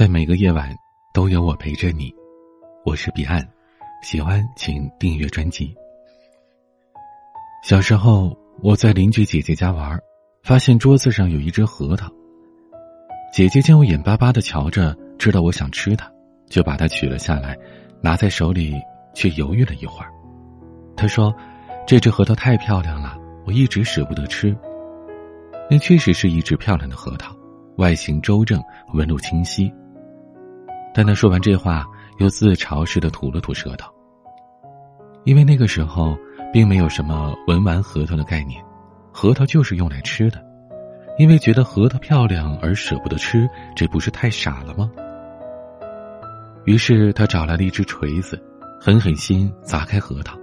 [0.00, 0.74] 在每个夜晚
[1.12, 2.10] 都有我陪着你，
[2.86, 3.46] 我是彼岸，
[4.02, 5.74] 喜欢请订阅专辑。
[7.62, 10.00] 小时候我在邻居姐姐家玩，
[10.42, 12.10] 发现桌子上有一只核桃。
[13.30, 16.10] 姐姐见我眼巴巴的瞧着，知道我想吃它，
[16.48, 17.54] 就把它取了下来，
[18.00, 18.74] 拿在手里，
[19.14, 20.10] 却犹豫了一会儿。
[20.96, 21.30] 她说
[21.86, 24.56] ：“这只核桃太漂亮了，我一直舍不得吃。”
[25.70, 27.36] 那确实是一只漂亮的核桃，
[27.76, 28.58] 外形周正，
[28.94, 29.70] 纹路清晰。
[30.92, 31.86] 但他说完这话，
[32.18, 33.90] 又自嘲似的吐了吐舌头。
[35.24, 36.16] 因为那个时候
[36.52, 38.62] 并没有什么文玩核桃的概念，
[39.12, 40.44] 核桃就是用来吃的。
[41.18, 44.90] 因为觉得核桃漂亮而舍不得吃，这不是太傻了吗？
[46.64, 48.42] 于是他找来了一只锤子，
[48.80, 50.38] 狠狠心砸开核桃，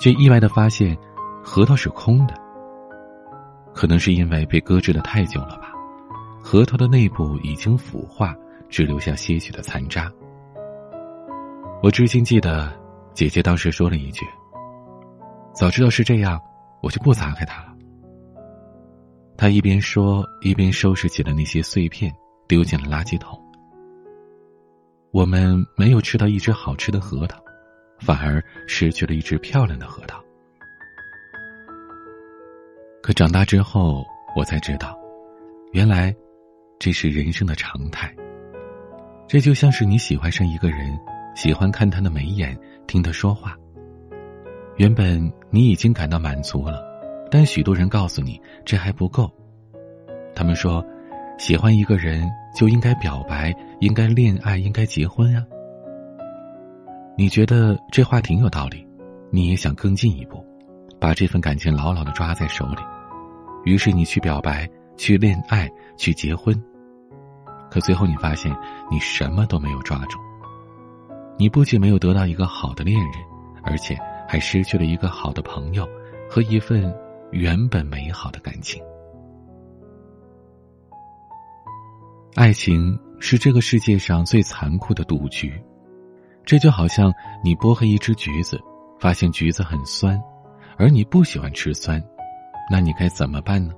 [0.00, 0.96] 却意外的发现，
[1.42, 2.34] 核桃是空的。
[3.74, 5.72] 可能是因为被搁置的太久了吧，
[6.42, 8.34] 核桃的内部已经腐化。
[8.70, 10.10] 只留下些许的残渣。
[11.82, 12.72] 我至今记得，
[13.12, 14.24] 姐姐当时说了一句
[15.52, 16.40] ：“早知道是这样，
[16.82, 17.74] 我就不砸开它了。”
[19.36, 22.12] 她一边说，一边收拾起了那些碎片，
[22.46, 23.38] 丢进了垃圾桶。
[25.12, 27.42] 我们没有吃到一只好吃的核桃，
[27.98, 30.22] 反而失去了一只漂亮的核桃。
[33.02, 34.04] 可长大之后，
[34.36, 34.96] 我才知道，
[35.72, 36.14] 原来
[36.78, 38.14] 这是人生的常态。
[39.30, 40.98] 这就像是你喜欢上一个人，
[41.36, 43.56] 喜欢看他的眉眼，听他说话。
[44.76, 46.82] 原本你已经感到满足了，
[47.30, 49.30] 但许多人告诉你这还不够。
[50.34, 50.84] 他们说，
[51.38, 55.46] 喜欢一个人就应该表白，应该恋爱，应该结婚啊。
[57.16, 58.84] 你觉得这话挺有道理，
[59.30, 60.44] 你也想更进一步，
[60.98, 62.82] 把这份感情牢牢的抓在手里。
[63.64, 66.60] 于是你去表白，去恋爱，去结婚。
[67.70, 68.54] 可最后你发现，
[68.90, 70.18] 你什么都没有抓住。
[71.38, 73.12] 你不仅没有得到一个好的恋人，
[73.62, 75.88] 而且还失去了一个好的朋友
[76.28, 76.92] 和一份
[77.30, 78.82] 原本美好的感情。
[82.34, 85.58] 爱情是这个世界上最残酷的赌局，
[86.44, 87.12] 这就好像
[87.44, 88.60] 你剥开一只橘子，
[88.98, 90.20] 发现橘子很酸，
[90.76, 92.02] 而你不喜欢吃酸，
[92.70, 93.72] 那你该怎么办呢？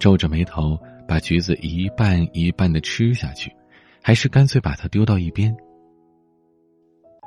[0.00, 0.76] 皱着眉头。
[1.12, 3.54] 把橘子一半一半的吃下去，
[4.02, 5.54] 还是干脆把它丢到一边？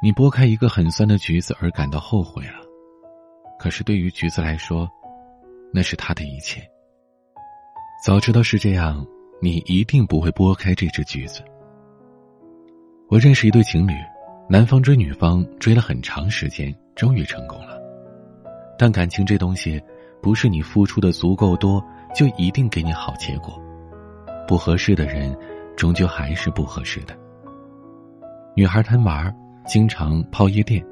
[0.02, 2.66] 你剥开一个很酸的橘子而感到后悔了，
[3.60, 4.90] 可是对于橘子来说，
[5.72, 6.68] 那是它的一切。
[8.04, 9.06] 早知道是这样，
[9.40, 11.44] 你一定不会剥开这只橘子。
[13.08, 13.94] 我认识一对情侣，
[14.50, 17.80] 男方追女方追了很长时间，终于成功了。
[18.80, 19.80] 但感情这东西，
[20.24, 21.80] 不是你付出的足够多，
[22.16, 23.62] 就一定给你好结果。
[24.48, 25.36] 不合适的人，
[25.76, 27.16] 终究还是不合适的。
[28.56, 29.36] 女孩贪玩，
[29.66, 30.86] 经常泡夜店，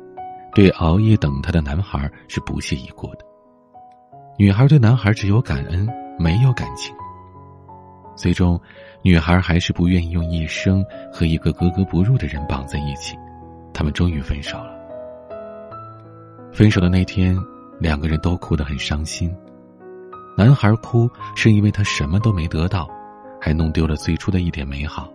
[0.53, 3.19] 对熬夜等她的男孩是不屑一顾的。
[4.37, 5.87] 女孩对男孩只有感恩，
[6.17, 6.93] 没有感情。
[8.15, 8.59] 最终，
[9.01, 13.17] 女孩还是不愿意用一生和一个格格不入的人绑在一起，
[13.73, 14.73] 他们终于分手了。
[16.51, 17.37] 分手的那天，
[17.79, 19.35] 两个人都哭得很伤心。
[20.37, 22.87] 男孩哭是因为他什么都没得到。
[23.43, 25.11] 还弄丢了最初的一点美好。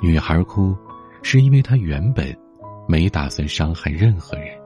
[0.00, 0.74] 女孩哭，
[1.22, 2.34] 是因为她原本
[2.88, 4.58] 没打算伤害任何人。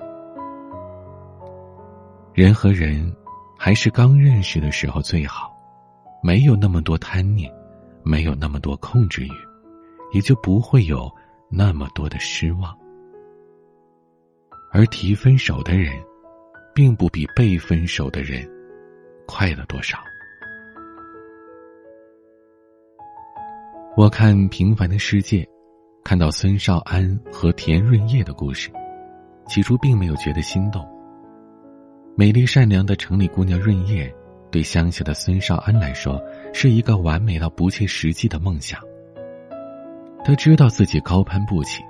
[2.35, 3.13] 人和人
[3.59, 5.53] 还是刚认识的时候最好，
[6.23, 7.53] 没有那么多贪念，
[8.05, 9.33] 没有那么多控制欲，
[10.13, 11.11] 也就不会有
[11.51, 12.73] 那么多的失望。
[14.71, 15.93] 而提分手的人，
[16.73, 18.49] 并不比被分手的人
[19.27, 19.99] 快乐多少。
[23.95, 25.43] 我看《平凡的世界》，
[26.03, 28.71] 看到孙少安和田润叶的故事，
[29.47, 30.83] 起初并没有觉得心动。
[32.17, 34.11] 美丽善良的城里姑娘润叶，
[34.51, 36.19] 对乡下的孙少安来说，
[36.55, 38.81] 是一个完美到不切实际的梦想。
[40.25, 41.83] 他知道自己高攀不起，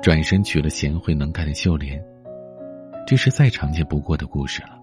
[0.00, 2.00] 转身娶了贤惠能干的秀莲，
[3.04, 4.78] 这是再常见不过的故事了。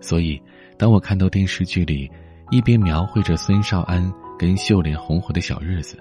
[0.00, 0.40] 所以，
[0.78, 2.10] 当我看到电视剧里
[2.50, 4.12] 一边描绘着孙少安。
[4.40, 5.98] 跟秀莲红火的小日子，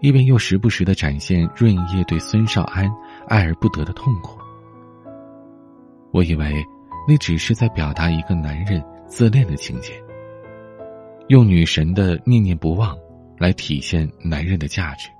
[0.00, 2.90] 一边又时不时的展现润叶对孙少安
[3.28, 4.38] 爱而不得的痛苦。
[6.10, 6.64] 我以为
[7.06, 9.92] 那只是在表达一个男人自恋的情节，
[11.28, 12.96] 用女神的念念不忘
[13.36, 15.10] 来体现男人的价值。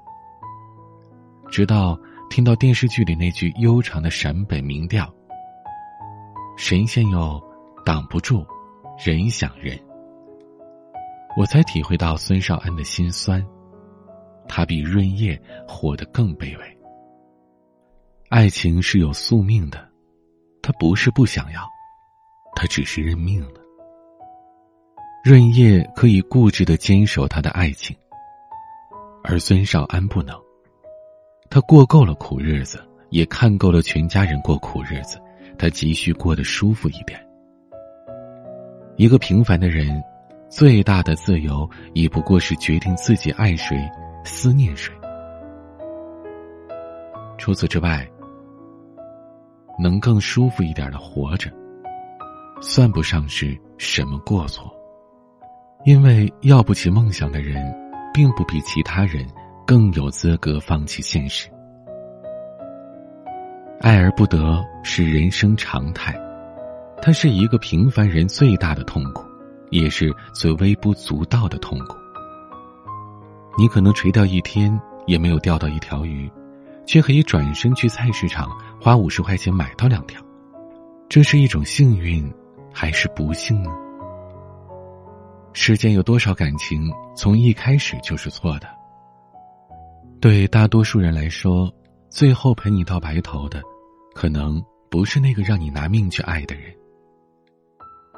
[1.50, 1.94] 直到
[2.30, 5.06] 听到电视剧里那句悠长的陕北民调
[6.56, 7.38] ：“神仙有
[7.84, 8.46] 挡不住，
[9.04, 9.78] 人想人。”
[11.40, 13.42] 我才体会到孙少安的心酸，
[14.46, 16.78] 他比润叶活得更卑微。
[18.28, 19.88] 爱情是有宿命的，
[20.60, 21.62] 他不是不想要，
[22.54, 23.60] 他只是认命了。
[25.24, 27.96] 润叶可以固执的坚守他的爱情，
[29.24, 30.38] 而孙少安不能。
[31.48, 35.18] 他过够了苦日子，也看够了全家人过苦日子，
[35.58, 37.18] 他急需过得舒服一点。
[38.98, 40.04] 一个平凡的人，
[40.50, 43.88] 最大的自由，亦不过是决定自己爱谁、
[44.24, 44.92] 思念谁。
[47.38, 48.04] 除此之外，
[49.78, 51.48] 能更舒服一点的活着，
[52.60, 54.68] 算不上是什么过错。
[55.84, 57.72] 因为要不起梦想的人，
[58.12, 59.24] 并不比其他人
[59.64, 61.48] 更有资格放弃现实。
[63.80, 66.12] 爱而不得是人生常态，
[67.00, 69.24] 它是一个平凡人最大的痛苦，
[69.70, 71.96] 也是最微不足道的痛苦。
[73.58, 76.30] 你可能垂钓一天也没有钓到一条鱼，
[76.86, 78.48] 却可以转身去菜市场
[78.80, 80.20] 花五十块钱买到两条，
[81.08, 82.32] 这是一种幸运，
[82.72, 83.70] 还是不幸呢？
[85.52, 88.68] 世间有多少感情从一开始就是错的？
[90.20, 91.72] 对大多数人来说，
[92.08, 93.60] 最后陪你到白头的，
[94.14, 96.72] 可能不是那个让你拿命去爱的人。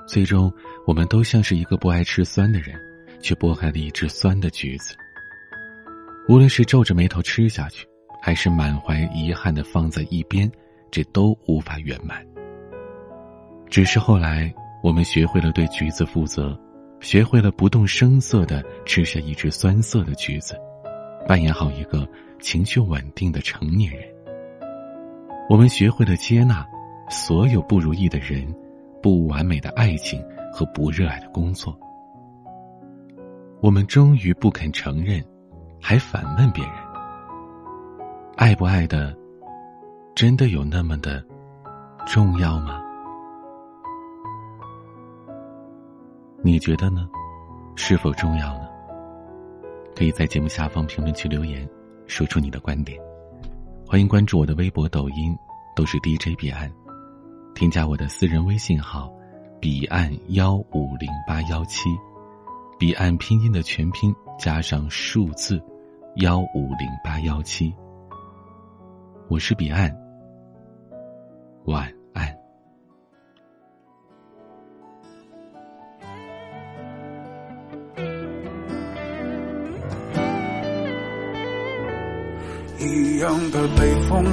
[0.07, 0.53] 最终，
[0.87, 2.75] 我们都像是一个不爱吃酸的人，
[3.21, 4.95] 却剥开了一只酸的橘子。
[6.29, 7.87] 无论是皱着眉头吃下去，
[8.21, 10.51] 还是满怀遗憾的放在一边，
[10.91, 12.25] 这都无法圆满。
[13.71, 14.53] 只是后来，
[14.83, 16.59] 我们学会了对橘子负责。
[17.01, 20.55] 学会了不动声色的吃下一只酸涩的橘子，
[21.27, 22.09] 扮演好一个
[22.41, 24.03] 情绪稳定的成年人。
[25.49, 26.65] 我们学会了接纳
[27.11, 28.47] 所有不如意的人、
[29.03, 31.77] 不完美的爱情和不热爱的工作。
[33.61, 35.23] 我们终于不肯承认，
[35.81, 36.73] 还反问别人：
[38.37, 39.17] 爱不爱的，
[40.15, 41.23] 真的有那么的
[42.07, 42.81] 重要吗？
[46.43, 47.09] 你觉得呢？
[47.77, 48.69] 是否重要呢？
[49.95, 51.69] 可以在节目下方评论区留言，
[52.07, 53.01] 说出你的观点。
[53.87, 55.37] 欢迎关注我的微博、抖音，
[55.77, 56.71] 都是 DJ 彼岸。
[57.55, 59.13] 添加我的私人微信号：
[59.61, 61.89] 彼岸幺五零八幺七，
[62.79, 65.63] 彼岸拼音的全拼加上数字
[66.17, 67.73] 幺五零八幺七。
[69.29, 69.95] 我是彼岸，
[71.67, 72.37] 晚安。
[82.79, 84.25] 一样的北风，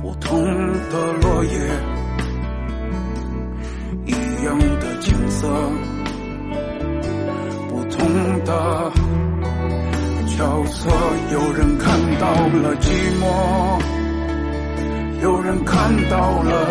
[0.00, 0.42] 不同
[0.90, 1.50] 的落叶，
[4.06, 4.10] 一
[4.44, 5.48] 样的景色，
[7.68, 8.08] 不同
[8.44, 8.92] 的
[10.26, 10.90] 角色。
[11.32, 12.26] 有人看到
[12.58, 12.90] 了寂
[13.20, 13.24] 寞，
[15.22, 16.68] 有人看到了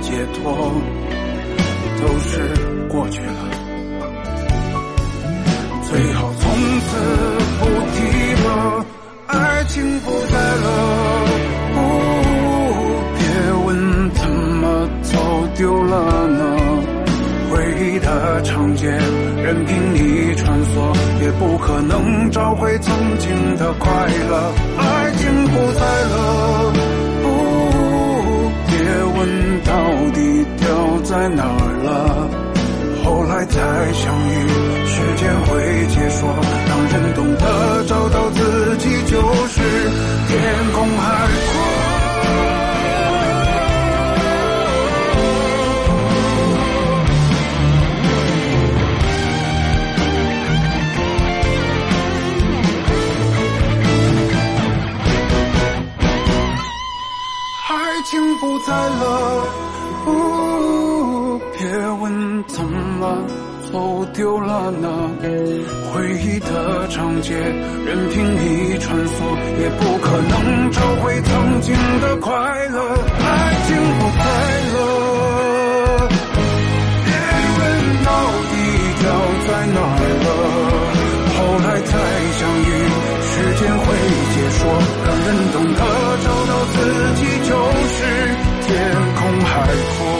[0.00, 0.72] 解脱，
[2.00, 2.40] 都是
[2.88, 3.20] 过去
[21.38, 23.88] 不可能找回曾经的快
[24.28, 24.52] 乐。
[24.76, 26.72] 爱情不在了，
[27.22, 27.26] 不
[28.66, 28.74] 别
[29.16, 29.18] 问
[29.62, 29.72] 到
[30.14, 30.18] 底
[30.58, 30.66] 掉
[31.04, 31.88] 在哪儿了。
[33.04, 33.56] 后来再
[33.94, 34.30] 相遇，
[34.84, 35.48] 时间会
[35.88, 36.28] 解说，
[36.68, 37.42] 让人懂得
[37.86, 39.56] 找到自己就是
[40.28, 40.36] 天
[40.74, 41.06] 空海
[58.88, 59.02] 了。
[61.58, 61.66] 别
[62.00, 63.18] 问怎么
[63.70, 64.88] 走丢了呢？
[65.92, 69.12] 回忆的长街，任凭你穿梭，
[69.60, 72.30] 也不可能找回曾经的快
[72.68, 72.78] 乐。
[73.18, 73.26] 爱
[73.66, 73.68] 情
[73.98, 74.18] 不快
[74.72, 74.76] 乐，
[77.04, 77.10] 别
[77.58, 77.60] 问
[78.04, 78.08] 到
[78.48, 78.54] 底
[79.00, 79.04] 掉
[79.46, 80.28] 在哪儿了。
[81.34, 81.92] 后来再
[82.38, 82.70] 相遇，
[83.26, 83.84] 时间会
[84.32, 84.60] 解说，
[85.04, 85.80] 让人懂得
[89.68, 90.17] gotta cool.